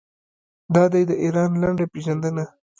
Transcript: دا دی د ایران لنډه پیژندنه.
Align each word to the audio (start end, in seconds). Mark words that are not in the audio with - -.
دا 0.73 0.83
دی 0.93 1.01
د 1.09 1.11
ایران 1.23 1.51
لنډه 1.61 1.85
پیژندنه. 1.93 2.45